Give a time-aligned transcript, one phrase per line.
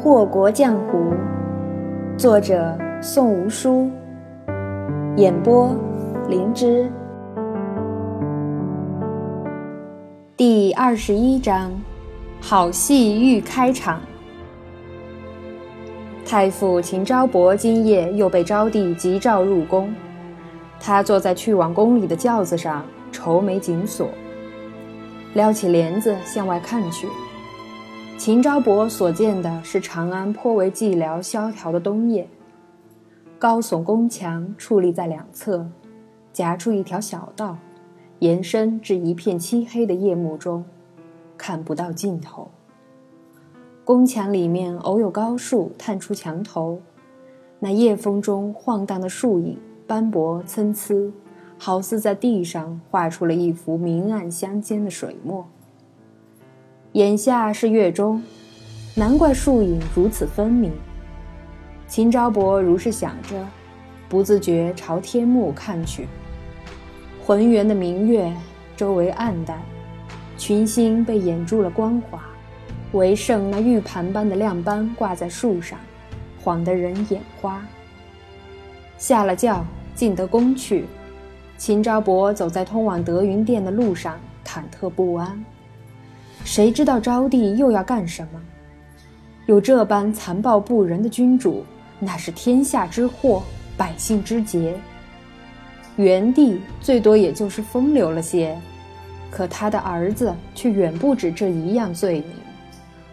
[0.00, 1.12] 祸国江湖，
[2.16, 3.90] 作者宋无书，
[5.16, 5.74] 演播
[6.28, 6.88] 灵芝。
[10.36, 11.72] 第二十一章，
[12.40, 14.00] 好戏欲开场。
[16.24, 19.92] 太傅秦昭伯今夜又被昭帝急召入宫，
[20.78, 24.08] 他坐在去往宫里的轿子上，愁眉紧锁，
[25.34, 27.08] 撩起帘子向外看去。
[28.18, 32.28] 秦昭伯所见的是长安颇为寂寥萧条的冬夜。
[33.38, 35.64] 高耸宫墙矗立在两侧，
[36.32, 37.56] 夹出一条小道，
[38.18, 40.64] 延伸至一片漆黑的夜幕中，
[41.36, 42.48] 看不到尽头。
[43.84, 46.80] 宫墙里面偶有高树探出墙头，
[47.60, 49.56] 那夜风中晃荡的树影
[49.86, 51.12] 斑驳参差，
[51.56, 55.46] 好似在地上画出了一幅明暗相间的水墨。
[56.98, 58.20] 眼下是月中，
[58.96, 60.72] 难怪树影如此分明。
[61.86, 63.36] 秦昭伯如是想着，
[64.08, 66.08] 不自觉朝天幕看去。
[67.24, 68.34] 浑圆的明月，
[68.76, 69.62] 周围暗淡，
[70.36, 72.20] 群星被掩住了光华，
[72.90, 75.78] 唯剩那玉盘般的亮斑挂在树上，
[76.42, 77.64] 晃得人眼花。
[78.96, 80.84] 下了轿，进得宫去，
[81.56, 85.44] 秦昭伯走在通往德云殿的路上，忐忑不安。
[86.48, 88.40] 谁知道招娣又要干什么？
[89.44, 91.62] 有这般残暴不仁的君主，
[91.98, 93.42] 那是天下之祸，
[93.76, 94.74] 百姓之劫。
[95.96, 98.58] 元帝最多也就是风流了些，
[99.30, 102.32] 可他的儿子却远不止这一样罪名：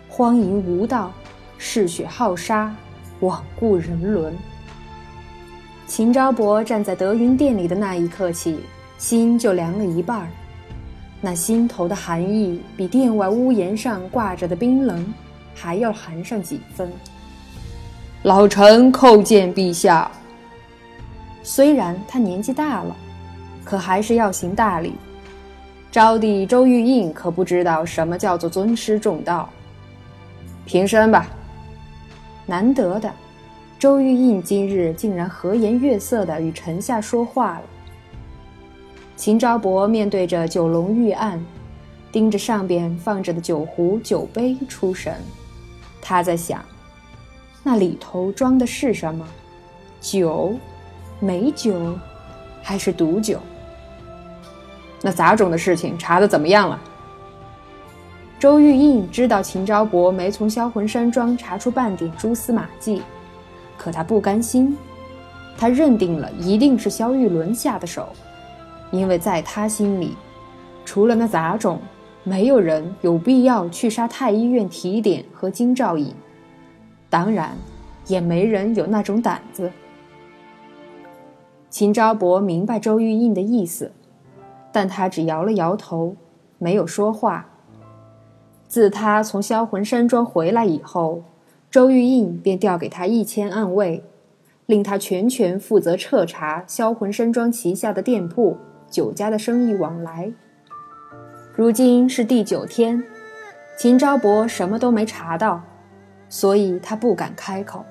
[0.08, 1.11] 荒淫无道，
[1.58, 2.73] 嗜血好杀，
[3.19, 4.33] 罔顾人伦。
[5.88, 8.61] 秦昭伯站在德云殿里的那一刻起，
[8.97, 10.30] 心就凉了一半儿。
[11.26, 15.12] 那心头的寒意，比殿外屋檐上挂着的冰冷
[15.56, 16.88] 还要寒上几分。
[18.22, 20.12] 老臣叩见陛下。
[21.42, 22.96] 虽然他年纪大了，
[23.63, 24.94] 可还是要行大礼。
[25.91, 29.50] 昭帝周玉印可不知道什么叫做尊师重道。
[30.63, 31.25] 平身吧。
[32.46, 33.12] 难得的，
[33.80, 37.63] 周玉印今日竟然和颜悦色地与臣下说话了。
[39.16, 41.44] 秦昭伯面对着九龙玉案，
[42.12, 45.16] 盯着上边放着的酒壶酒杯出神。
[46.02, 46.64] 他在想，
[47.64, 49.25] 那里头装的是什么？
[50.02, 50.54] 酒、
[51.20, 51.98] 美酒，
[52.62, 53.40] 还是毒酒？
[55.02, 56.80] 那杂种的事情查的怎么样了？
[58.38, 63.02] 周玉印知道秦昭伯没从销魂山庄查出半点蛛丝马迹，
[63.78, 64.78] 可他不甘心，
[65.58, 68.09] 他认定了一定是萧玉伦下的手。
[68.95, 70.16] 因为在他心里，
[70.85, 71.79] 除了那杂种，
[72.23, 76.13] 没有人有必要去杀太医院提点和金兆尹，
[77.09, 77.57] 当然，
[78.07, 79.69] 也没人有那种胆子。
[81.69, 83.91] 秦昭伯明白周玉印的意思，
[84.72, 86.16] 但他只摇了摇头，
[86.57, 87.47] 没有说话。
[88.67, 91.23] 自他从销魂山庄回来以后，
[91.69, 94.03] 周玉印便调给他一千暗卫，
[94.66, 98.57] 令他全权负责彻查销魂山庄旗下的店铺。
[98.90, 100.31] 酒家的生意往来，
[101.53, 103.03] 如今是第九天，
[103.78, 105.62] 秦昭伯什么都没查到，
[106.29, 107.84] 所以他不敢开口。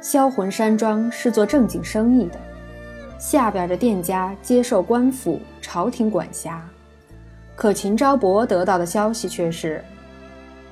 [0.00, 2.38] 销魂山庄是做正经生意的，
[3.18, 6.62] 下边的店家接受官府、朝廷管辖，
[7.54, 9.82] 可秦昭伯得到的消息却是，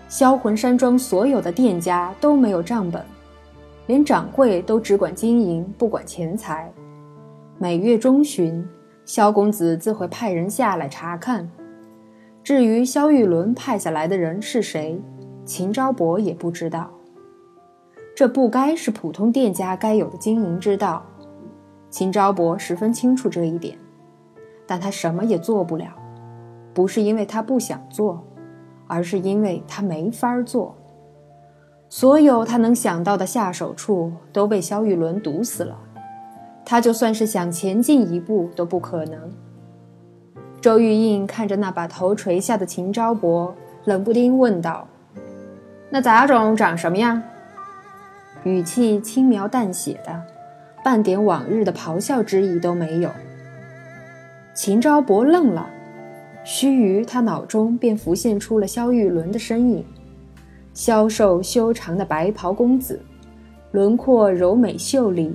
[0.08, 3.02] 销魂山庄所有的店家都没有账本，
[3.86, 6.70] 连掌柜都只管经营，不管钱财，
[7.56, 8.68] 每月中旬。
[9.12, 11.50] 萧公子自会派人下来查看，
[12.44, 15.02] 至于萧玉伦派下来的人是谁，
[15.44, 16.88] 秦昭伯也不知道。
[18.14, 21.04] 这不该是普通店家该有的经营之道，
[21.90, 23.76] 秦昭伯十分清楚这一点，
[24.64, 25.88] 但他什么也做不了，
[26.72, 28.24] 不是因为他不想做，
[28.86, 30.76] 而是因为他没法做。
[31.88, 35.76] 所有他能想到的下手处都被萧玉伦堵死了。
[36.70, 39.18] 他就算是想前进一步都不可能。
[40.60, 43.52] 周玉印看着那把头垂下的秦昭伯，
[43.86, 44.86] 冷不丁问道
[45.90, 47.20] ：“那杂种长什么样？”
[48.44, 50.22] 语气轻描淡写的，
[50.84, 53.10] 半点往日的咆哮之意都没有。
[54.54, 55.68] 秦昭伯愣了，
[56.44, 59.84] 须臾，他脑中便浮现出了萧玉伦的身影：
[60.72, 63.00] 消瘦修长的白袍公子，
[63.72, 65.34] 轮廓柔美秀丽。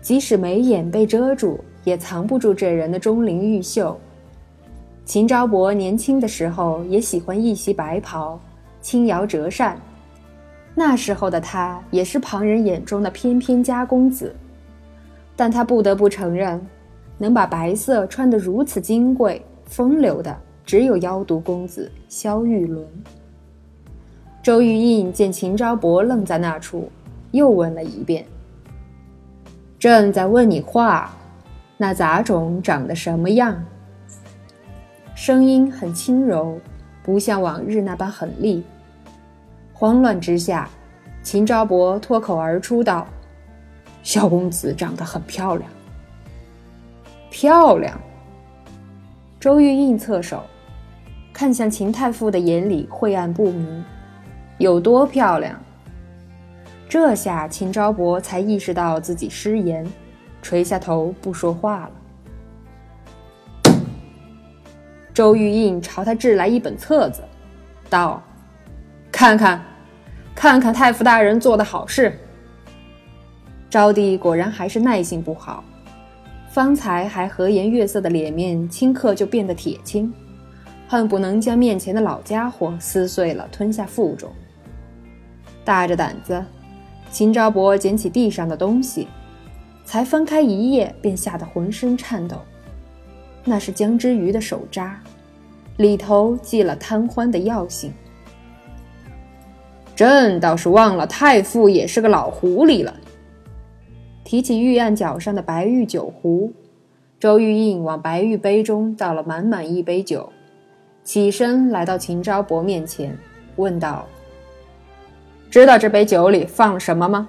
[0.00, 3.98] 即使眉眼被遮住，也藏不住这人的钟灵毓秀。
[5.04, 8.38] 秦昭伯年轻的时候也喜欢一袭白袍，
[8.80, 9.76] 轻摇折扇，
[10.74, 14.34] 那时候的他也是旁人眼中的翩翩佳公子，
[15.34, 16.64] 但他不得不承认，
[17.18, 22.86] 能把白色穿得如此金贵风流的，只有妖毒公子萧玉伦。
[24.42, 26.88] 周玉印见秦昭伯愣在那处，
[27.32, 28.24] 又问了一遍
[29.80, 31.10] ：“朕在问你话，
[31.78, 33.64] 那杂种长得什么样？”
[35.16, 36.60] 声音很轻柔，
[37.02, 38.62] 不像往日那般狠厉。
[39.72, 40.68] 慌乱之下，
[41.22, 43.06] 秦昭伯脱口而出道
[44.04, 45.70] ：“萧公子长得很漂亮。”
[47.30, 47.98] 漂亮。
[49.38, 50.42] 周玉印侧手，
[51.32, 53.82] 看向秦太傅的眼里晦暗不明。
[54.58, 55.58] 有多漂亮？
[56.90, 59.86] 这下秦昭伯才意识到自己失言，
[60.42, 61.88] 垂下头不说话
[63.62, 63.72] 了。
[65.14, 67.22] 周玉印朝他掷来一本册子，
[67.88, 68.20] 道
[69.12, 69.62] ：“看看，
[70.34, 72.12] 看看太傅大人做的好事。”
[73.70, 75.62] 昭帝果然还是耐性不好，
[76.50, 80.12] 方才还和颜悦色的脸面，顷刻就变得铁青，
[80.88, 84.28] 恨不能将面前的老家伙撕碎了吞下腹中。
[85.64, 86.44] 大着胆子，
[87.10, 89.08] 秦昭伯捡起地上的东西，
[89.84, 92.36] 才翻开一页，便吓得浑身颤抖。
[93.44, 95.00] 那是姜之瑜的手札，
[95.78, 97.92] 里头记了贪欢的药性。
[99.96, 102.94] 朕倒是忘了，太傅也是个老狐狸了。
[104.22, 106.52] 提起玉案脚上的白玉酒壶，
[107.18, 110.32] 周玉印往白玉杯中倒了满满一杯酒，
[111.02, 113.18] 起身来到秦昭伯面前，
[113.56, 114.06] 问道。
[115.50, 117.28] 知道这杯酒里放了什么吗？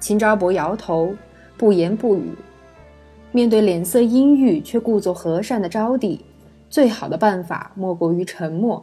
[0.00, 1.14] 秦昭伯摇头，
[1.58, 2.30] 不言不语。
[3.32, 6.24] 面对脸色阴郁却故作和善的昭帝，
[6.70, 8.82] 最好的办法莫过于沉默。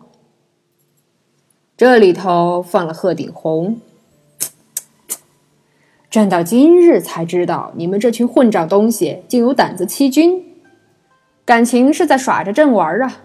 [1.76, 3.82] 这里头放了鹤顶红。
[6.12, 10.46] 朕到今日才知道，你们这群混账东西竟有胆子欺君，
[11.44, 13.22] 感情是在耍着朕玩啊！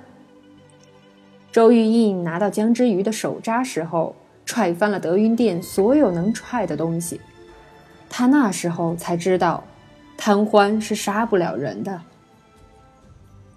[1.52, 4.16] 周玉印拿到江之鱼的手札时候。
[4.52, 7.18] 踹翻了德云殿所有能踹的东西，
[8.10, 9.64] 他那时候才知道，
[10.14, 11.98] 贪欢是杀不了人的。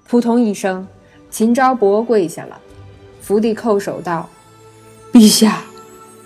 [0.07, 0.87] 扑通一声，
[1.29, 2.57] 秦昭伯跪下了，
[3.19, 4.29] 伏地叩首道
[5.11, 5.63] ：“陛下，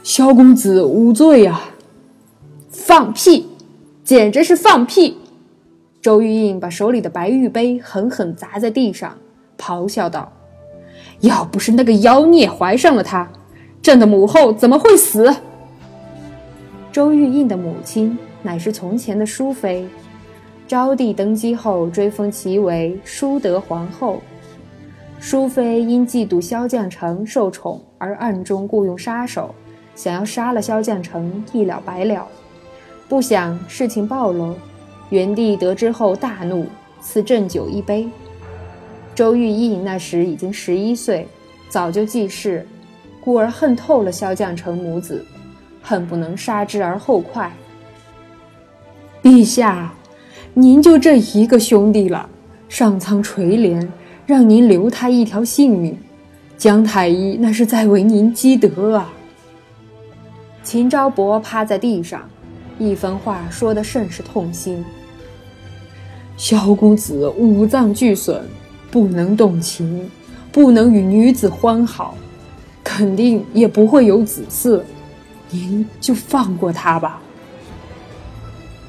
[0.04, 1.72] 萧公子无罪啊！”
[2.70, 3.50] 放屁，
[4.04, 5.18] 简直是放屁！
[6.00, 9.18] 周玉印把手里的白玉杯狠狠砸在地上，
[9.58, 10.32] 咆哮道
[11.22, 13.28] ：“要不是那个妖孽怀上了他！”
[13.82, 15.34] 朕的母后怎么会死？
[16.92, 19.88] 周玉印的母亲乃是从前的淑妃，
[20.68, 24.22] 昭帝登基后追封其为淑德皇后。
[25.20, 29.54] 淑妃因嫉妒萧将成受宠而暗中雇佣杀手，
[29.96, 32.28] 想要杀了萧将成一了百了。
[33.08, 34.56] 不想事情暴露，
[35.10, 36.66] 元帝得知后大怒，
[37.02, 38.08] 赐鸩酒一杯。
[39.16, 41.28] 周玉印那时已经十一岁，
[41.70, 42.66] 早就记事。
[43.22, 45.26] 故而恨透了萧将成母子，
[45.82, 47.52] 恨不能杀之而后快。
[49.22, 49.94] 陛下，
[50.54, 52.30] 您就这一个兄弟了，
[52.68, 53.88] 上苍垂怜，
[54.26, 55.98] 让您留他一条性命。
[56.58, 59.14] 姜太医那是在为您积德啊！
[60.64, 62.30] 秦昭伯趴在地上，
[62.78, 64.84] 一番话说得甚是痛心。
[66.36, 68.44] 萧公子五脏俱损，
[68.90, 70.10] 不能动情，
[70.52, 72.16] 不能与女子欢好。
[73.00, 74.82] 肯定也不会有子嗣，
[75.52, 77.22] 您就放过他吧。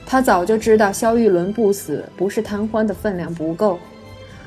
[0.04, 3.78] 他早就知道萧玉伦不死，不是贪欢的分量不够，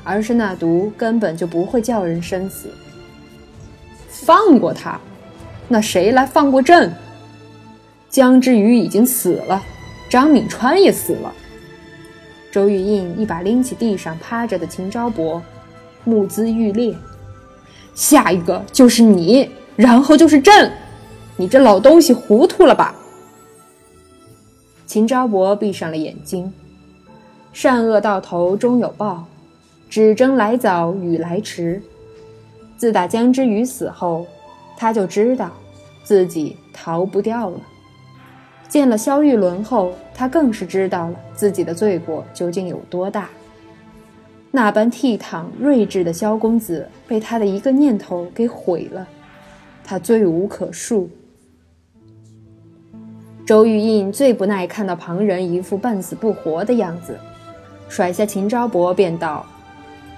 [0.02, 2.68] 而是那毒根本就不会叫人生死。
[4.10, 5.00] 放过他，
[5.66, 6.92] 那谁来放过朕？
[8.10, 9.62] 江之鱼已经死了，
[10.10, 11.32] 张敏川也死了。
[12.52, 15.42] 周玉印一把拎起地上趴着的秦昭伯，
[16.04, 16.94] 目眦欲裂。
[17.94, 20.72] 下一个就是你，然后就是朕，
[21.36, 22.94] 你这老东西糊涂了吧？
[24.86, 26.52] 秦昭伯闭上了眼睛，
[27.52, 29.24] 善恶到头终有报，
[29.88, 31.80] 只争来早与来迟。
[32.76, 34.26] 自打姜之瑜死后，
[34.76, 35.50] 他就知道
[36.02, 37.60] 自己逃不掉了。
[38.68, 43.28] 见了萧玉伦后，他更是知道了自己的罪过究竟有多大。
[44.56, 49.04] 那般倜傥睿智的萧公子被他的一个念头给毁了，
[49.82, 51.08] 他罪无可恕。
[53.44, 57.18] 周玉印最不耐看到旁人一副半死不活的样子，
[57.88, 59.44] 甩下秦昭伯便道：“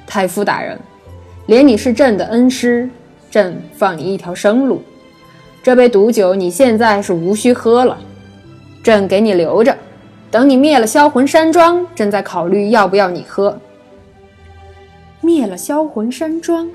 [0.07, 0.79] 太傅大人，
[1.47, 2.87] 连你是朕的恩师，
[3.31, 4.83] 朕放你一条生路。
[5.63, 7.99] 这杯毒酒你现在是无需喝了，
[8.83, 9.75] 朕给你留着，
[10.31, 13.59] 等你灭了销魂山庄，朕再考虑要不要你喝。
[15.27, 16.71] 灭了销魂山庄，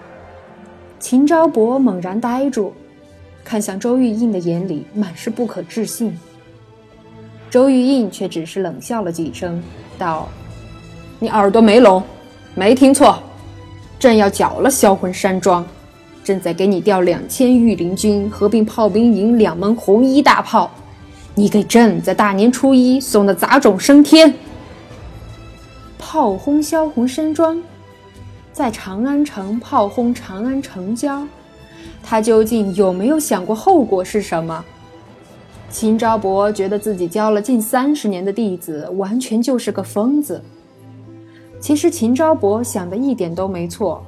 [0.99, 2.73] 秦昭伯猛然呆住，
[3.45, 6.19] 看向周玉印的眼里满是不可置信。
[7.49, 9.63] 周玉印却只是冷笑了几声，
[9.97, 10.27] 道
[11.17, 12.03] ：“你耳朵没聋，
[12.53, 13.23] 没听错，
[13.97, 15.65] 朕要剿了销魂山庄。”
[16.21, 20.69] 正在给你调两千御林军，合并炮兵营两门红衣大炮，
[21.35, 24.33] 你给朕在大年初一送的杂种升天。
[25.97, 27.61] 炮轰销魂山庄，
[28.53, 31.25] 在长安城炮轰长安城郊，
[32.03, 34.63] 他究竟有没有想过后果是什么？
[35.69, 40.41] 秦昭伯觉得自己教了近三十年的弟子，完全就是个疯子。
[41.61, 44.03] 其实秦昭伯想的一点都没错。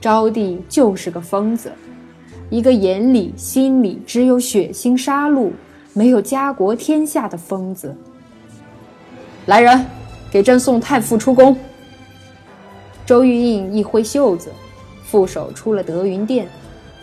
[0.00, 1.72] 招娣就是个疯子，
[2.48, 5.50] 一个眼里心里只有血腥杀戮，
[5.92, 7.94] 没有家国天下的疯子。
[9.46, 9.84] 来人，
[10.30, 11.56] 给朕送太傅出宫。
[13.06, 14.50] 周玉印一挥袖子，
[15.04, 16.48] 副手出了德云殿，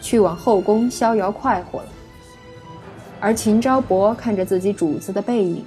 [0.02, 1.88] 去往后宫逍遥快活了。
[3.22, 5.64] 而秦昭伯看着自己主子的背影，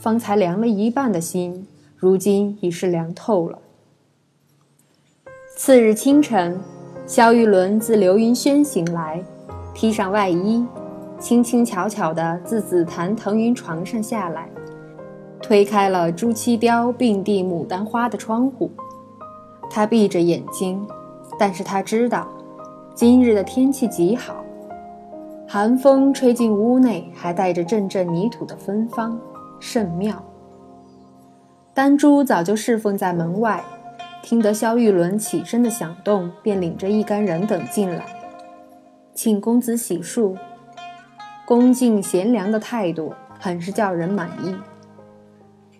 [0.00, 3.56] 方才凉了一半的心，如今已是凉透了。
[5.56, 6.58] 次日清晨，
[7.06, 9.22] 萧玉伦自流云轩醒来，
[9.72, 10.66] 披上外衣，
[11.20, 14.48] 轻轻巧巧地自紫檀腾云床上下来，
[15.40, 18.68] 推开了朱漆雕并蒂牡丹花的窗户。
[19.74, 20.86] 他闭着眼睛，
[21.36, 22.28] 但是他知道，
[22.94, 24.36] 今日的天气极好，
[25.48, 29.18] 寒风吹进屋内，还带着阵阵泥土的芬芳，
[29.58, 30.22] 甚妙。
[31.74, 33.64] 丹珠早就侍奉在门外。
[34.22, 38.06] 听得萧玉伦起身的响动，便领着一干人等进来，
[39.12, 40.36] 请公子洗漱。
[41.44, 44.54] 恭敬贤良的态度，很是叫人满意。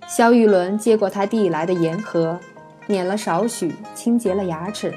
[0.09, 2.41] 萧玉伦接过他递来的盐盒，
[2.87, 4.95] 捻了少许，清洁了牙齿，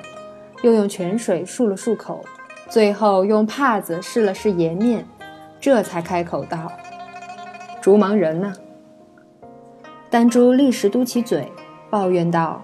[0.62, 2.24] 又用泉水漱了漱口，
[2.70, 5.06] 最后用帕子试了试颜面，
[5.60, 6.72] 这才开口道
[7.82, 8.53] ：“竹芒人呢？”
[10.10, 11.51] 丹珠立时嘟起嘴，
[11.89, 12.62] 抱怨道。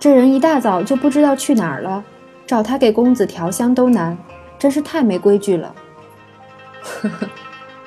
[0.00, 2.04] 这人一大早就不知道去哪儿了，
[2.46, 4.16] 找他给公子调香都难，
[4.58, 5.74] 真是太没规矩了。
[6.82, 7.28] 呵呵，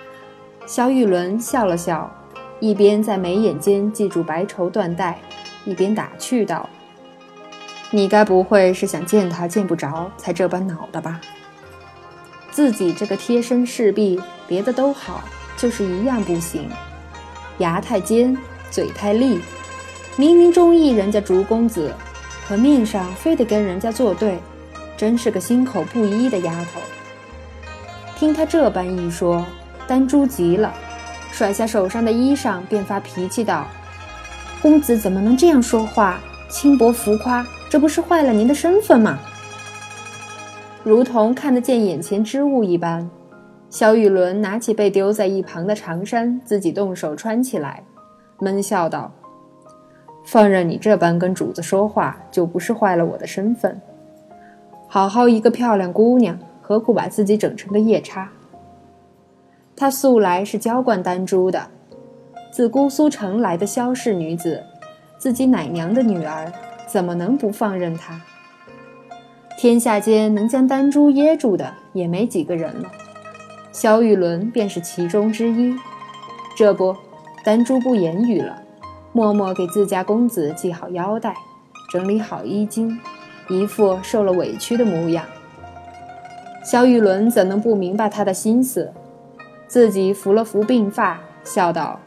[0.67, 2.11] 萧玉伦笑了笑，
[2.59, 5.19] 一边在眉眼间系住白绸缎带，
[5.65, 6.69] 一边打趣道
[7.91, 11.19] ：“你该不会是想见他见不着，才这般恼的吧？
[12.51, 15.23] 自己这个贴身侍婢，别的都好，
[15.57, 16.69] 就是一样不行，
[17.59, 18.37] 牙太尖，
[18.69, 19.39] 嘴太利。”
[20.17, 21.93] 明明中意人家竹公子，
[22.45, 24.37] 可面上非得跟人家作对，
[24.97, 26.81] 真是个心口不一的丫头。
[28.17, 29.43] 听他这般一说，
[29.87, 30.73] 丹珠急了，
[31.31, 33.65] 甩下手上的衣裳，便发脾气道
[34.61, 36.19] ：“公子怎么能这样说话？
[36.47, 39.17] 轻薄浮夸，这不是坏了您的身份吗？”
[40.83, 43.09] 如同看得见眼前之物一般，
[43.69, 47.83] 萧雨伦拿起被丢在一旁的长衫，自己动手穿起来，
[48.39, 49.11] 闷笑道。
[50.23, 53.81] 放任你这般跟主子说话，就不是坏了我的身份。
[54.87, 58.29] 好好一个漂亮姑娘，何苦把自己整成个夜叉？
[59.75, 61.67] 她素来是娇惯丹珠的，
[62.51, 64.61] 自姑苏城来的萧氏女子，
[65.17, 66.51] 自己奶娘的女儿，
[66.85, 68.19] 怎么能不放任她？
[69.57, 72.91] 天下间能将丹珠噎住的，也没几个人了。
[73.71, 75.73] 萧玉伦便是其中之一。
[76.57, 76.93] 这不，
[77.45, 78.61] 丹珠不言语了。
[79.13, 81.33] 默默给自家公子系好腰带，
[81.89, 82.99] 整理好衣襟，
[83.47, 85.23] 一副受了委屈的模样。
[86.65, 88.91] 萧玉伦怎能不明白他的心思？
[89.67, 91.99] 自己扶了扶鬓发，笑道：“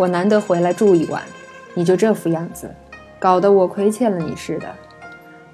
[0.00, 1.22] 我难得回来住一晚，
[1.74, 2.74] 你就这副样子，
[3.18, 4.74] 搞得我亏欠了你似的。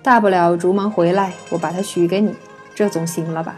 [0.05, 2.33] 大不了竹芒回来，我把他许给你，
[2.73, 3.57] 这总行了吧？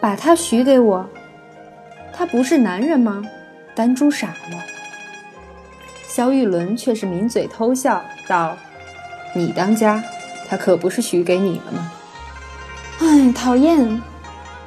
[0.00, 1.04] 把他许给我？
[2.12, 3.24] 他不是男人吗？”
[3.74, 4.64] 丹珠傻了。
[6.06, 8.56] 萧玉伦却是抿嘴偷笑道
[9.34, 10.00] ：“你当家，
[10.48, 11.92] 他可不是许给你了吗？”
[13.02, 14.00] 哎，讨厌！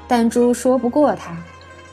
[0.09, 1.37] 丹珠说不过他，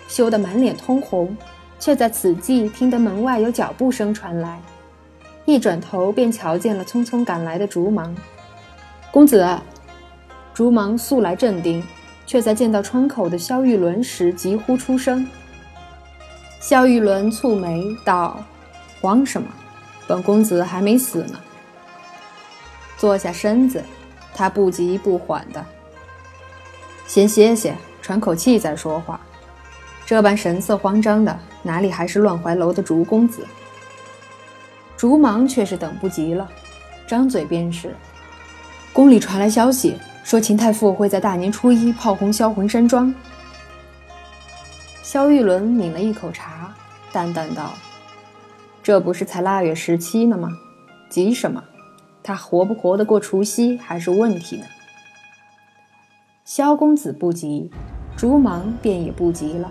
[0.09, 1.37] 羞得满脸通红，
[1.85, 4.59] 却在此际听得门外有脚步声传来，
[5.45, 8.17] 一转头便瞧见了匆匆赶来的竹芒
[9.11, 9.47] 公子。
[10.55, 11.85] 竹芒素来镇定，
[12.25, 15.29] 却在见到窗口的萧玉伦时急呼出声。
[16.59, 18.43] 萧玉伦蹙眉道。
[19.03, 19.47] 慌什么？
[20.09, 21.39] 本公子还没死呢。
[22.97, 23.85] 坐下身子，
[24.33, 25.63] 他不急不缓的。
[27.07, 29.21] 先歇歇，喘口气再说话。
[30.07, 33.47] 这般神色慌张的，哪里还是乱怀楼的竹公子？
[34.97, 36.49] 竹芒却是等不及了，
[37.07, 37.95] 张嘴便是
[38.93, 43.15] ：“宫里传来消息，说秦太傅会在大年初一炮轰销魂山庄。”
[45.03, 46.73] 萧玉伦抿了一口茶，
[47.13, 47.73] 淡淡道
[48.83, 50.51] ：“这不是才腊月十七呢吗？
[51.09, 51.63] 急什么？
[52.23, 54.65] 他活不活得过除夕还是问题呢。”
[56.45, 57.71] 萧公子不急，
[58.17, 59.71] 竹芒便也不急了。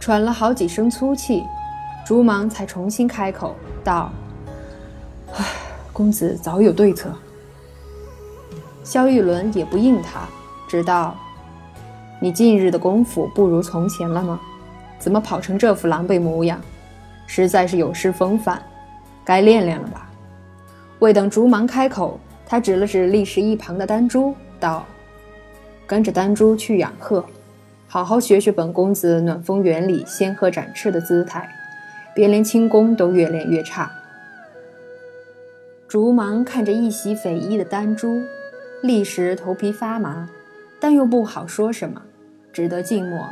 [0.00, 1.44] 喘了好几声粗气，
[2.06, 4.10] 竹芒才重新开口道
[5.34, 5.44] ：“唉，
[5.92, 7.10] 公子早有对策。”
[8.84, 10.20] 萧玉伦也不应他，
[10.66, 11.14] 只道
[12.20, 14.40] ：“你近日的功夫不如从前了吗？
[14.98, 16.60] 怎么跑成这副狼狈模样？
[17.26, 18.62] 实在是有失风范，
[19.24, 20.10] 该练练了吧？”
[21.00, 24.86] 未等竹芒开口，他指了指立时一旁的丹珠，道
[25.86, 27.22] ：“跟着丹珠去养鹤。”
[27.90, 31.48] 好好学学本公子暖风园里仙鹤展翅的姿态，
[32.14, 33.90] 别连轻功都越练越差。
[35.88, 38.20] 竹芒看着一袭匪衣的丹珠，
[38.82, 40.28] 立时头皮发麻，
[40.78, 42.02] 但又不好说什么，
[42.52, 43.26] 只得静默。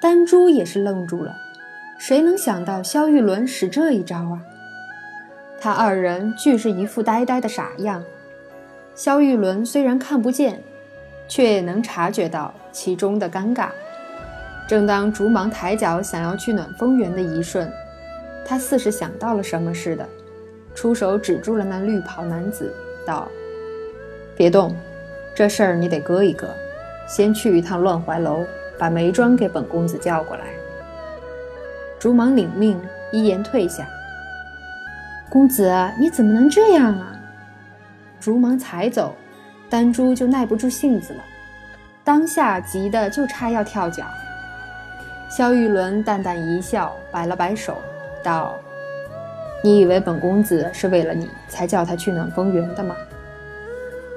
[0.00, 1.36] 丹珠也是愣住了，
[1.98, 4.40] 谁能想到萧玉伦使这一招啊？
[5.60, 8.02] 他二人俱是一副呆呆的傻样，
[8.94, 10.62] 萧玉伦虽然看不见。
[11.28, 13.68] 却也能察觉到其中的尴尬。
[14.66, 17.70] 正当竹芒抬脚想要去暖风园的一瞬，
[18.44, 20.06] 他似是想到了什么似的，
[20.74, 22.74] 出手止住了那绿袍男子，
[23.06, 23.28] 道
[24.36, 24.74] ：“别动，
[25.34, 26.48] 这事儿你得搁一搁，
[27.06, 28.44] 先去一趟乱怀楼，
[28.78, 30.44] 把眉庄给本公子叫过来。”
[31.98, 32.80] 竹芒领命，
[33.10, 33.86] 一言退下。
[35.30, 37.12] 公子，你怎么能这样啊？
[38.20, 39.14] 竹芒才走。
[39.70, 41.20] 丹珠就耐不住性子了，
[42.02, 44.04] 当下急得就差要跳脚。
[45.28, 47.76] 萧玉伦淡淡一笑，摆了摆手，
[48.22, 48.54] 道
[49.62, 52.96] ：“你以为本公子是为了你才叫他去暖风园的吗？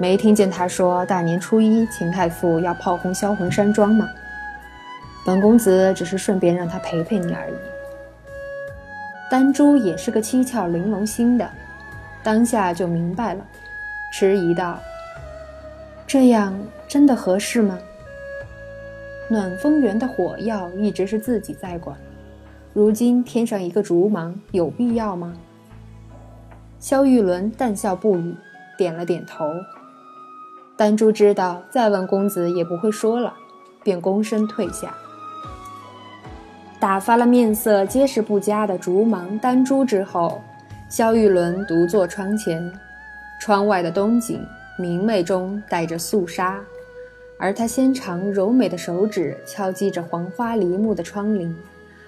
[0.00, 4.08] 没听见他说大年初一秦太傅要炮轰销魂山庄吗？
[5.26, 7.54] 本公子只是顺便让他陪陪你而已。”
[9.30, 11.46] 丹珠也是个七窍玲珑心的，
[12.22, 13.44] 当下就明白了，
[14.12, 14.78] 迟疑道。
[16.12, 16.54] 这样
[16.86, 17.78] 真的合适吗？
[19.30, 21.96] 暖风园的火药一直是自己在管，
[22.74, 25.32] 如今添上一个竹芒，有必要吗？
[26.78, 28.36] 萧玉伦淡笑不语，
[28.76, 29.46] 点了点头。
[30.76, 33.32] 丹珠知道再问公子也不会说了，
[33.82, 34.94] 便躬身退下。
[36.78, 40.42] 打发了面色皆是不佳的竹芒、丹珠之后，
[40.90, 42.70] 萧玉伦独坐窗前，
[43.40, 44.46] 窗外的冬景。
[44.78, 46.60] 明媚中带着肃杀，
[47.38, 51.54] 而他纤长柔美的手指敲击着黄花梨木的窗棂，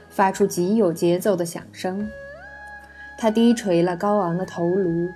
[0.09, 2.09] 发出极有节奏的响声。
[3.19, 5.09] 他低垂了高昂的头颅，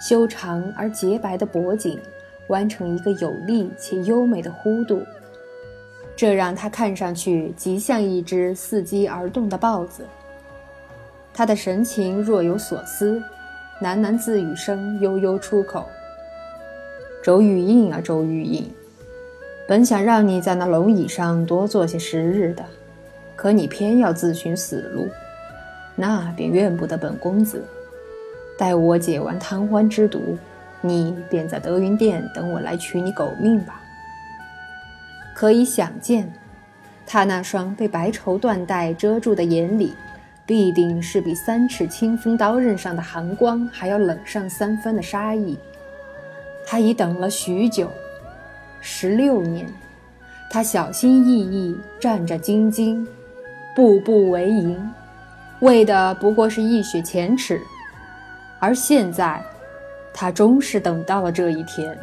[0.00, 1.98] 修长而洁白的脖颈
[2.48, 5.02] 弯成一个有力且优美的弧度，
[6.16, 10.04] 这让他看上去极像一只伺机而动的豹子。
[11.34, 13.20] 他的神情若有所思，
[13.82, 15.84] 喃喃自语声悠悠出口。
[17.24, 18.70] 周玉印啊，周玉印，
[19.66, 22.62] 本想让你在那龙椅上多坐些时日的，
[23.34, 25.08] 可你偏要自寻死路，
[25.96, 27.64] 那便怨不得本公子。
[28.58, 30.36] 待我解完贪欢之毒，
[30.82, 33.80] 你便在德云殿等我来取你狗命吧。
[35.34, 36.30] 可以想见，
[37.06, 39.94] 他那双被白绸缎带遮住的眼里，
[40.44, 45.58] 必定是比三尺清风刀刃上的寒光还要冷上三分的杀意。
[46.66, 47.90] 他已等了许久，
[48.80, 49.66] 十六年，
[50.50, 53.06] 他小心翼翼、战战兢兢、
[53.76, 54.90] 步步为营，
[55.60, 57.60] 为的不过是一雪前耻。
[58.58, 59.42] 而现在，
[60.12, 61.96] 他终是等到了这一天。